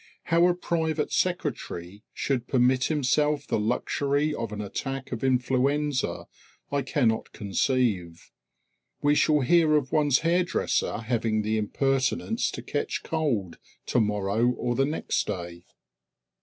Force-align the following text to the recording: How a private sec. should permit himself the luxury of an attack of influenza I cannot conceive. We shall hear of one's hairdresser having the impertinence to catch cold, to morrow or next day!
How 0.33 0.47
a 0.47 0.55
private 0.55 1.11
sec. 1.13 1.41
should 2.15 2.47
permit 2.47 2.85
himself 2.85 3.45
the 3.45 3.59
luxury 3.59 4.33
of 4.33 4.51
an 4.51 4.59
attack 4.59 5.11
of 5.11 5.23
influenza 5.23 6.25
I 6.71 6.81
cannot 6.81 7.31
conceive. 7.33 8.31
We 9.03 9.13
shall 9.13 9.41
hear 9.41 9.75
of 9.75 9.91
one's 9.91 10.21
hairdresser 10.21 10.97
having 11.01 11.43
the 11.43 11.59
impertinence 11.59 12.49
to 12.49 12.63
catch 12.63 13.03
cold, 13.03 13.59
to 13.85 13.99
morrow 13.99 14.47
or 14.47 14.73
next 14.83 15.27
day! 15.27 15.65